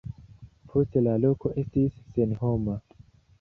[0.71, 2.81] Poste la loko estis senhoma.